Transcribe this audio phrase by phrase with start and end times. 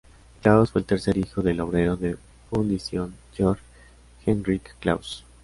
[0.41, 2.17] Klaus fue el tercer hijo del obrero de
[2.49, 3.59] fundición Georg
[4.25, 5.23] Heinrich Klaus.